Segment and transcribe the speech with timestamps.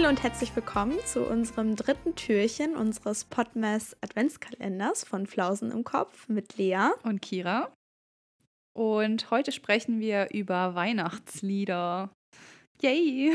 [0.00, 6.26] Hallo und herzlich willkommen zu unserem dritten Türchen unseres Podmess Adventskalenders von Flausen im Kopf
[6.26, 7.70] mit Lea und Kira.
[8.72, 12.08] Und heute sprechen wir über Weihnachtslieder.
[12.80, 13.34] Yay!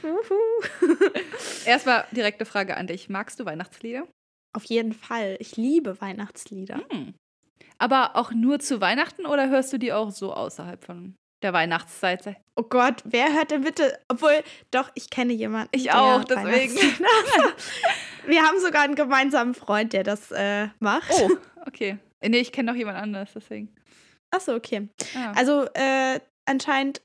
[1.66, 3.10] Erstmal direkte Frage an dich.
[3.10, 4.08] Magst du Weihnachtslieder?
[4.54, 5.36] Auf jeden Fall.
[5.40, 6.80] Ich liebe Weihnachtslieder.
[6.88, 7.12] Hm.
[7.76, 12.36] Aber auch nur zu Weihnachten oder hörst du die auch so außerhalb von der Weihnachtszeit?
[12.56, 13.98] Oh Gott, wer hört denn bitte?
[14.08, 15.68] Obwohl, doch, ich kenne jemanden.
[15.72, 16.74] Ich auch, deswegen.
[18.26, 21.10] Wir haben sogar einen gemeinsamen Freund, der das äh, macht.
[21.12, 21.30] Oh,
[21.66, 21.98] okay.
[22.22, 23.74] Nee, ich kenne noch jemand anderes, deswegen.
[24.30, 24.88] Achso, okay.
[25.14, 25.32] Ah.
[25.36, 27.02] Also, äh, anscheinend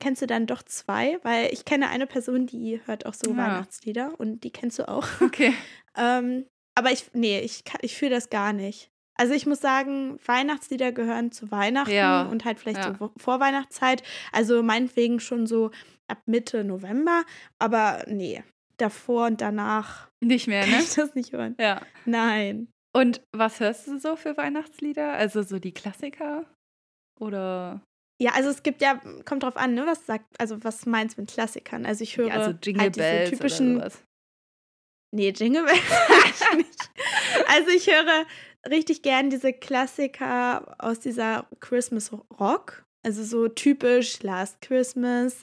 [0.00, 3.36] kennst du dann doch zwei, weil ich kenne eine Person, die hört auch so ja.
[3.36, 5.06] Weihnachtslieder und die kennst du auch.
[5.20, 5.54] Okay.
[5.96, 8.90] ähm, aber ich, nee, ich, ich fühle das gar nicht.
[9.18, 12.22] Also ich muss sagen, Weihnachtslieder gehören zu Weihnachten ja.
[12.22, 12.96] und halt vielleicht ja.
[12.98, 14.02] so Vorweihnachtszeit.
[14.32, 15.72] Also meinetwegen schon so
[16.06, 17.24] ab Mitte November.
[17.58, 18.44] Aber nee,
[18.76, 20.08] davor und danach.
[20.20, 20.72] Nicht mehr, ne?
[20.72, 21.56] Kann ich das nicht hören.
[21.58, 21.82] Ja.
[22.04, 22.68] Nein.
[22.94, 25.12] Und was hörst du so für Weihnachtslieder?
[25.12, 26.44] Also so die Klassiker?
[27.20, 27.82] Oder?
[28.20, 31.22] Ja, also es gibt ja, kommt drauf an, ne, was sagt, also was meinst du
[31.22, 31.86] mit Klassikern?
[31.86, 33.76] Also ich höre ja, also Jingle halt Bells typischen.
[33.76, 34.04] Oder sowas.
[35.10, 35.80] Nee, Jingle Bells
[36.56, 36.90] nicht.
[37.46, 38.26] Also ich höre
[38.68, 42.84] richtig gern diese Klassiker aus dieser Christmas Rock.
[43.04, 45.42] Also so typisch Last Christmas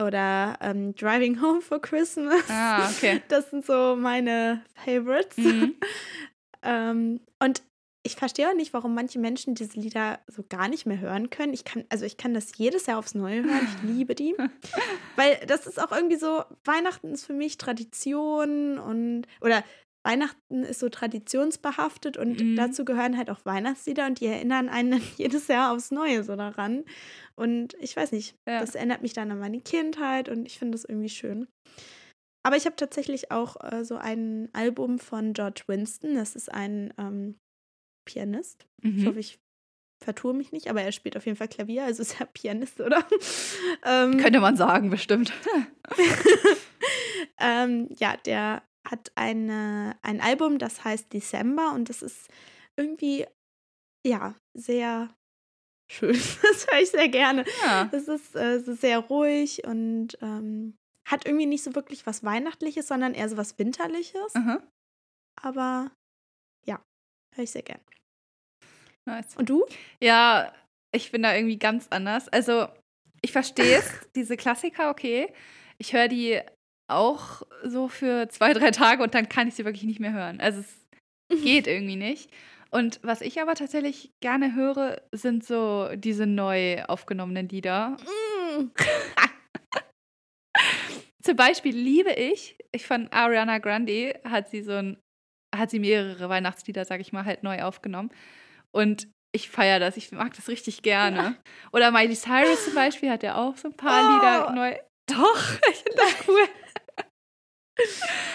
[0.00, 2.42] oder ähm, Driving Home for Christmas.
[2.48, 3.22] Ah, okay.
[3.28, 5.36] Das sind so meine Favorites.
[5.36, 5.74] Mhm.
[6.62, 7.62] ähm, und
[8.06, 11.54] ich verstehe auch nicht, warum manche Menschen diese Lieder so gar nicht mehr hören können.
[11.54, 13.66] Ich kann, also ich kann das jedes Jahr aufs Neue hören.
[13.66, 14.34] Ich liebe die.
[15.16, 19.64] Weil das ist auch irgendwie so, Weihnachten ist für mich Tradition und oder
[20.04, 22.56] Weihnachten ist so traditionsbehaftet und mhm.
[22.56, 26.84] dazu gehören halt auch Weihnachtslieder und die erinnern einen jedes Jahr aufs Neue so daran.
[27.36, 28.60] Und ich weiß nicht, ja.
[28.60, 31.48] das erinnert mich dann an meine Kindheit und ich finde das irgendwie schön.
[32.46, 36.14] Aber ich habe tatsächlich auch äh, so ein Album von George Winston.
[36.14, 37.36] Das ist ein ähm,
[38.04, 38.66] Pianist.
[38.82, 38.98] Mhm.
[38.98, 39.38] Ich hoffe, ich
[40.02, 43.04] vertue mich nicht, aber er spielt auf jeden Fall Klavier, also ist er Pianist, oder?
[43.84, 45.32] ähm, Könnte man sagen, bestimmt.
[47.40, 52.28] ähm, ja, der hat eine, ein Album, das heißt December und das ist
[52.76, 53.26] irgendwie,
[54.06, 55.14] ja, sehr
[55.90, 56.14] schön.
[56.42, 57.44] Das höre ich sehr gerne.
[57.64, 57.84] Ja.
[57.86, 60.76] Das ist, äh, sehr ruhig und ähm,
[61.06, 64.34] hat irgendwie nicht so wirklich was Weihnachtliches, sondern eher so was Winterliches.
[64.34, 64.60] Mhm.
[65.40, 65.90] Aber
[67.34, 67.80] höre ich sehr gern.
[69.06, 69.36] Nice.
[69.36, 69.64] Und du?
[70.00, 70.52] Ja,
[70.92, 72.28] ich bin da irgendwie ganz anders.
[72.28, 72.68] Also,
[73.20, 75.32] ich verstehe es, diese Klassiker, okay.
[75.78, 76.40] Ich höre die
[76.88, 80.40] auch so für zwei, drei Tage und dann kann ich sie wirklich nicht mehr hören.
[80.40, 80.86] Also, es
[81.42, 82.30] geht irgendwie nicht.
[82.70, 87.90] Und was ich aber tatsächlich gerne höre, sind so diese neu aufgenommenen Lieder.
[88.58, 88.70] Mm.
[91.22, 94.98] Zum Beispiel liebe ich, ich von Ariana Grande hat sie so ein,
[95.58, 98.10] hat sie mehrere Weihnachtslieder, sag ich mal, halt neu aufgenommen.
[98.72, 101.16] Und ich feiere das, ich mag das richtig gerne.
[101.16, 101.34] Ja.
[101.72, 104.14] Oder Miley Cyrus zum Beispiel hat ja auch so ein paar oh.
[104.14, 104.76] Lieder neu.
[105.06, 106.48] Doch, ich finde das cool.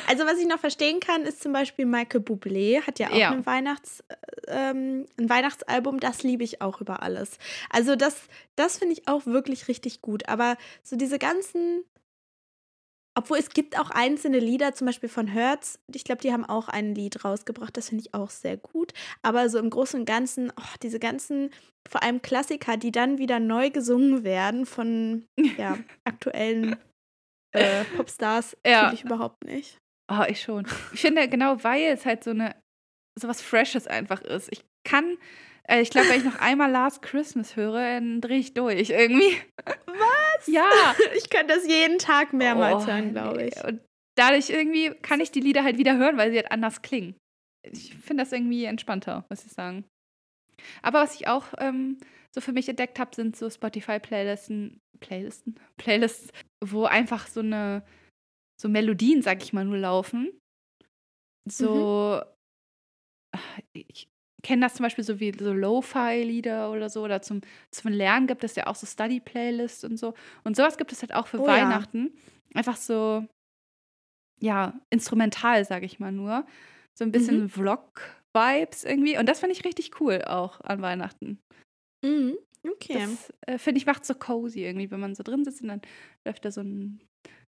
[0.08, 3.32] Also, was ich noch verstehen kann, ist zum Beispiel Michael Bublé, hat ja auch ja.
[3.32, 4.04] Ein, Weihnachts,
[4.48, 7.38] ähm, ein Weihnachtsalbum, das liebe ich auch über alles.
[7.70, 8.18] Also, das,
[8.58, 10.28] das finde ich auch wirklich richtig gut.
[10.28, 11.86] Aber so diese ganzen
[13.20, 15.78] obwohl es gibt auch einzelne Lieder, zum Beispiel von Hertz.
[15.94, 17.76] Ich glaube, die haben auch ein Lied rausgebracht.
[17.76, 18.94] Das finde ich auch sehr gut.
[19.22, 21.50] Aber so im Großen und Ganzen, oh, diese ganzen,
[21.90, 25.26] vor allem Klassiker, die dann wieder neu gesungen werden von
[25.58, 26.78] ja, aktuellen
[27.52, 28.84] äh, Popstars, ja.
[28.84, 29.78] finde ich überhaupt nicht.
[30.10, 30.66] Oh, ich schon.
[30.94, 32.56] Ich finde, genau weil es halt so eine,
[33.20, 34.48] so was Freshes einfach ist.
[34.50, 35.18] Ich kann
[35.70, 39.38] äh, ich glaube, wenn ich noch einmal Last Christmas höre, dann drehe ich durch irgendwie.
[39.66, 40.09] Was?
[40.48, 40.70] Ja.
[41.16, 43.64] Ich könnte das jeden Tag mehrmals oh, hören, glaube ich.
[43.64, 43.82] Und
[44.16, 47.16] dadurch irgendwie kann ich die Lieder halt wieder hören, weil sie halt anders klingen.
[47.64, 49.86] Ich finde das irgendwie entspannter, muss ich sagen.
[50.82, 51.98] Aber was ich auch ähm,
[52.34, 56.32] so für mich entdeckt habe, sind so Spotify-Playlisten, Playlisten, Playlists,
[56.64, 57.84] wo einfach so eine,
[58.62, 60.38] so Melodien, sag ich mal, nur laufen.
[61.50, 62.22] So,
[63.34, 63.40] mhm.
[63.74, 64.09] ich,
[64.44, 67.04] kenne das zum Beispiel so wie so Lo-Fi-Lieder oder so.
[67.04, 67.42] Oder zum,
[67.72, 70.14] zum Lernen gibt es ja auch so Study-Playlists und so.
[70.44, 72.12] Und sowas gibt es halt auch für oh, Weihnachten.
[72.14, 72.56] Ja.
[72.56, 73.26] Einfach so,
[74.42, 76.46] ja, instrumental, sage ich mal nur.
[76.98, 77.50] So ein bisschen mhm.
[77.50, 79.18] Vlog-Vibes irgendwie.
[79.18, 81.40] Und das finde ich richtig cool auch an Weihnachten.
[82.06, 82.38] Mhm.
[82.68, 82.94] Okay.
[82.94, 85.82] Das äh, finde ich macht so cozy irgendwie, wenn man so drin sitzt und dann
[86.28, 87.02] läuft da so ein,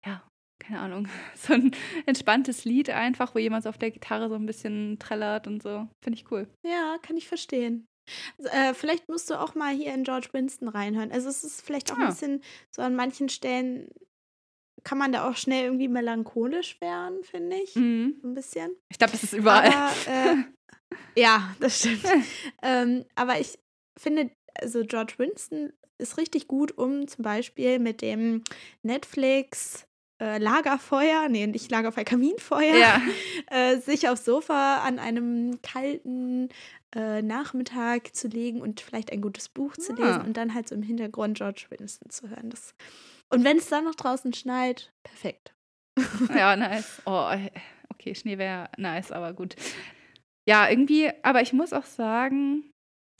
[0.06, 0.22] ja,
[0.62, 1.72] keine Ahnung, so ein
[2.06, 5.88] entspanntes Lied einfach, wo jemand so auf der Gitarre so ein bisschen trällert und so.
[6.02, 6.46] Finde ich cool.
[6.64, 7.86] Ja, kann ich verstehen.
[8.50, 11.12] Äh, vielleicht musst du auch mal hier in George Winston reinhören.
[11.12, 12.04] Also es ist vielleicht auch ja.
[12.04, 13.88] ein bisschen so an manchen Stellen
[14.84, 17.76] kann man da auch schnell irgendwie melancholisch werden, finde ich.
[17.76, 18.20] Mhm.
[18.24, 18.76] Ein bisschen.
[18.90, 19.70] Ich glaube, das ist überall.
[19.72, 20.36] Aber, äh,
[21.20, 22.04] ja, das stimmt.
[22.62, 23.58] ähm, aber ich
[23.96, 28.42] finde, also George Winston ist richtig gut, um zum Beispiel mit dem
[28.82, 29.86] Netflix
[30.22, 33.00] äh, Lagerfeuer, nee, nicht Lagerfeuer, Kaminfeuer, ja.
[33.50, 36.48] äh, sich aufs Sofa an einem kalten
[36.94, 40.24] äh, Nachmittag zu legen und vielleicht ein gutes Buch zu lesen Ah.
[40.24, 42.50] und dann halt so im Hintergrund George Winston zu hören.
[42.50, 42.74] Das,
[43.30, 45.54] und wenn es dann noch draußen schneit, perfekt.
[46.34, 47.02] Ja, nice.
[47.04, 47.28] Oh,
[47.90, 49.56] okay, Schnee wäre nice, aber gut.
[50.48, 52.70] Ja, irgendwie, aber ich muss auch sagen,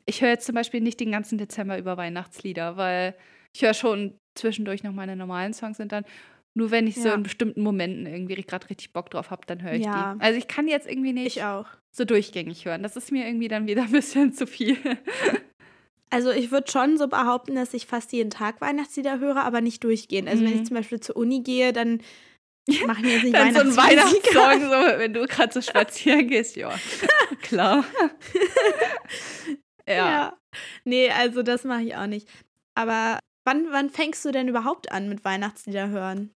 [0.06, 3.14] ich höre jetzt zum Beispiel nicht den ganzen Dezember über Weihnachtslieder, weil
[3.54, 6.04] ich höre schon zwischendurch noch meine normalen Songs und dann
[6.54, 7.14] nur wenn ich so Ja.
[7.14, 10.14] in bestimmten Momenten irgendwie gerade richtig Bock drauf habe, dann höre ich Ja.
[10.14, 10.20] die.
[10.20, 11.40] Also ich kann jetzt irgendwie nicht
[11.90, 12.82] so durchgängig hören.
[12.82, 14.76] Das ist mir irgendwie dann wieder ein bisschen zu viel.
[16.14, 19.82] Also ich würde schon so behaupten, dass ich fast jeden Tag Weihnachtslieder höre, aber nicht
[19.82, 20.28] durchgehend.
[20.28, 20.60] Also wenn Mhm.
[20.60, 22.02] ich zum Beispiel zur Uni gehe, dann
[22.86, 23.76] mache ich mir jetzt nicht Dann so ein.
[23.78, 26.78] Weihnachtssong, so, wenn du gerade so spazieren gehst, ja,
[27.40, 27.82] klar.
[29.88, 29.94] ja.
[29.94, 30.38] Ja.
[30.84, 32.28] Nee, also das mache ich auch nicht.
[32.74, 36.30] Aber wann, wann fängst du denn überhaupt an mit Weihnachtslieder hören?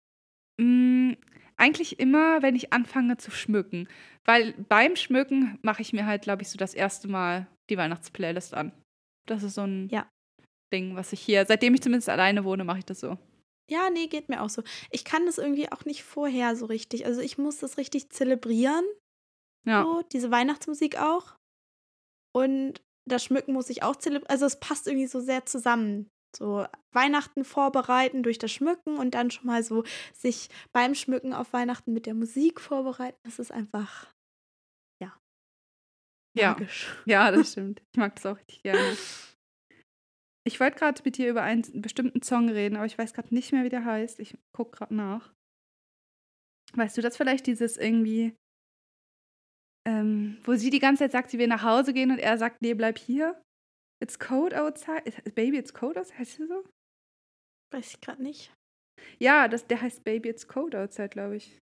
[0.60, 1.14] Mm,
[1.58, 3.88] eigentlich immer, wenn ich anfange zu schmücken.
[4.26, 8.54] Weil beim Schmücken mache ich mir halt, glaube ich, so das erste Mal die Weihnachtsplaylist
[8.54, 8.72] an.
[9.28, 10.10] Das ist so ein Ja.
[10.74, 13.18] Ding, was ich hier, seitdem ich zumindest alleine wohne, mache ich das so.
[13.70, 14.64] Ja, nee, geht mir auch so.
[14.92, 17.06] Ich kann das irgendwie auch nicht vorher so richtig.
[17.06, 18.84] Also ich muss das richtig zelebrieren,
[19.66, 19.84] Ja.
[19.84, 21.36] so, diese Weihnachtsmusik auch.
[22.36, 24.30] Und das Schmücken muss ich auch zelebrieren.
[24.30, 26.10] Also es passt irgendwie so sehr zusammen.
[26.36, 29.84] So Weihnachten vorbereiten durch das Schmücken und dann schon mal so
[30.14, 33.20] sich beim Schmücken auf Weihnachten mit der Musik vorbereiten.
[33.24, 34.14] Das ist einfach,
[35.02, 35.16] ja,
[36.38, 36.58] Ja.
[37.06, 37.82] Ja, das stimmt.
[37.92, 38.98] Ich mag das auch richtig gerne.
[40.46, 43.54] Ich wollte gerade mit dir über einen bestimmten Song reden, aber ich weiß gerade nicht
[43.54, 44.20] mehr, wie der heißt.
[44.20, 45.34] Ich gucke gerade nach.
[46.76, 48.36] Weißt du das vielleicht, dieses irgendwie,
[49.88, 52.62] ähm, wo sie die ganze Zeit sagt, sie will nach Hause gehen und er sagt,
[52.62, 53.42] nee, bleib hier.
[54.04, 55.04] It's cold outside.
[55.34, 56.20] Baby, it's cold outside.
[56.20, 56.66] Heißt sie so?
[57.74, 58.52] Weiß ich gerade nicht.
[59.18, 61.58] Ja, das, der heißt Baby, it's cold outside, glaube ich.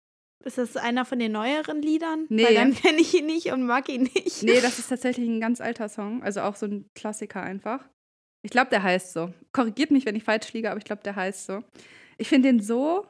[0.45, 2.27] Ist das einer von den neueren Liedern?
[2.29, 2.45] Nee.
[2.45, 4.43] Weil dann kenne ich ihn nicht und mag ihn nicht.
[4.43, 6.21] Nee, das ist tatsächlich ein ganz alter Song.
[6.21, 7.89] Also auch so ein Klassiker einfach.
[8.45, 9.33] Ich glaube, der heißt so.
[9.51, 11.63] Korrigiert mich, wenn ich falsch liege, aber ich glaube, der heißt so.
[12.19, 13.07] Ich finde den so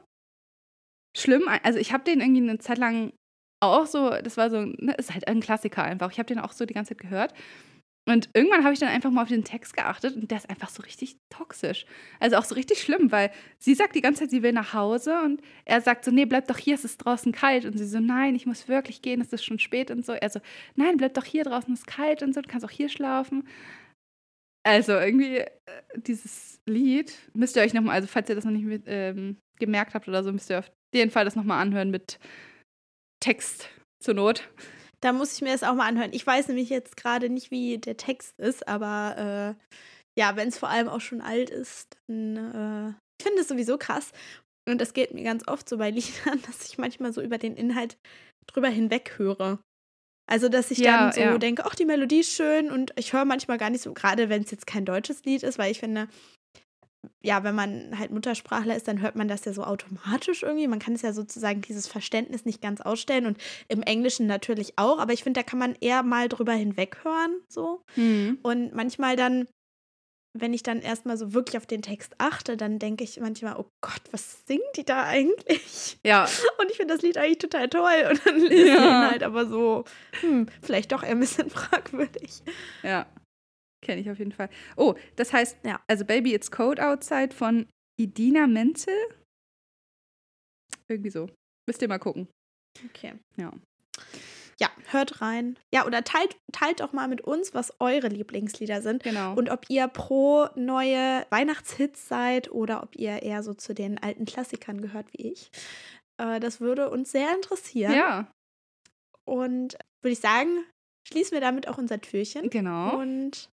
[1.14, 1.48] schlimm.
[1.62, 3.12] Also ich habe den irgendwie eine Zeit lang
[3.60, 6.10] auch so, das war so, ne, ist halt ein Klassiker einfach.
[6.12, 7.34] Ich habe den auch so die ganze Zeit gehört.
[8.08, 10.70] Und irgendwann habe ich dann einfach mal auf den Text geachtet und der ist einfach
[10.70, 11.84] so richtig toxisch.
[12.20, 15.20] Also auch so richtig schlimm, weil sie sagt die ganze Zeit, sie will nach Hause
[15.24, 17.66] und er sagt so, nee, bleib doch hier, es ist draußen kalt.
[17.66, 20.12] Und sie so, nein, ich muss wirklich gehen, es ist schon spät und so.
[20.12, 20.40] Er so,
[20.74, 23.46] nein, bleib doch hier, draußen ist kalt und so, du kannst auch hier schlafen.
[24.64, 25.50] Also irgendwie äh,
[25.94, 29.92] dieses Lied müsst ihr euch nochmal, also falls ihr das noch nicht mit, ähm, gemerkt
[29.92, 32.18] habt oder so, müsst ihr auf jeden Fall das nochmal anhören mit
[33.20, 33.68] Text
[34.02, 34.48] zur Not.
[35.00, 36.12] Da muss ich mir das auch mal anhören.
[36.12, 39.74] Ich weiß nämlich jetzt gerade nicht, wie der Text ist, aber äh,
[40.18, 42.88] ja, wenn es vor allem auch schon alt ist, dann äh,
[43.20, 44.12] ich finde es sowieso krass.
[44.68, 47.56] Und das geht mir ganz oft so bei Liedern, dass ich manchmal so über den
[47.56, 47.96] Inhalt
[48.46, 49.60] drüber hinweg höre.
[50.30, 51.38] Also, dass ich Ja, dann so ja.
[51.38, 54.42] denke, ach, die Melodie ist schön und ich höre manchmal gar nicht so, gerade wenn
[54.42, 56.08] es jetzt kein deutsches Lied ist, weil ich finde,
[57.22, 60.66] ja, wenn man halt Muttersprachler ist, dann hört man das ja so automatisch irgendwie.
[60.68, 63.38] Man kann es ja sozusagen dieses Verständnis nicht ganz ausstellen und
[63.68, 67.82] im Englischen natürlich auch, aber ich finde, da kann man eher mal drüber hinweghören, so.
[68.42, 69.46] Und manchmal dann,
[70.36, 73.70] wenn ich dann erstmal so wirklich auf den Text achte, dann denke ich manchmal, oh
[73.80, 75.98] Gott, was singt die da eigentlich?
[76.04, 76.24] Ja,
[76.60, 78.08] Und ich finde das Lied eigentlich total toll.
[78.10, 79.04] Und dann lese ich Ja.
[79.06, 79.84] ihn halt aber so,
[80.20, 82.42] hm, vielleicht doch eher ein bisschen fragwürdig.
[82.82, 83.06] ja.
[83.82, 84.48] Kenne ich auf jeden Fall.
[84.76, 85.80] Oh, das heißt, Ja.
[85.86, 87.66] also Baby It's Cold Outside von
[87.98, 88.94] Idina Menzel.
[90.88, 91.28] Irgendwie so.
[91.66, 92.28] Müsst ihr mal gucken.
[92.86, 93.14] Okay.
[93.36, 93.52] Ja.
[94.60, 95.56] Ja, hört rein.
[95.72, 99.04] Ja, oder teilt, teilt auch mal mit uns, was eure Lieblingslieder sind.
[99.04, 99.34] Genau.
[99.34, 104.24] Und ob ihr pro neue Weihnachtshits seid oder ob ihr eher so zu den alten
[104.24, 105.50] Klassikern gehört wie ich.
[106.20, 107.92] Äh, das würde uns sehr interessieren.
[107.92, 108.32] ja,
[109.24, 110.64] Und würde ich sagen,
[111.06, 112.50] schließen wir damit auch unser Türchen.
[112.50, 112.98] genau.
[112.98, 113.48] Und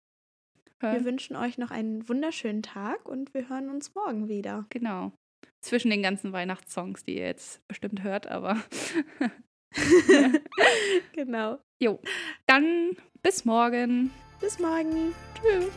[0.80, 4.66] wir wünschen euch noch einen wunderschönen Tag und wir hören uns morgen wieder.
[4.70, 5.12] Genau.
[5.62, 8.62] Zwischen den ganzen Weihnachtssongs, die ihr jetzt bestimmt hört, aber
[11.14, 11.60] genau.
[11.82, 12.00] jo.
[12.46, 12.92] Dann
[13.24, 14.12] bis morgen.
[14.40, 15.14] Bis morgen.
[15.42, 15.72] Tschüss.